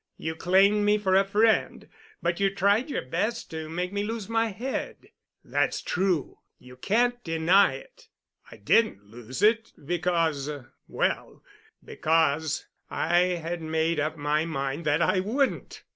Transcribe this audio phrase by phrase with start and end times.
[0.17, 1.87] You claimed me for a friend,
[2.23, 5.09] but you tried your best to make me lose my head.
[5.43, 8.07] That's true, you can't deny it.
[8.49, 11.43] I didn't lose it, because—well,
[11.85, 15.83] because I had made up my mind that I wouldn't.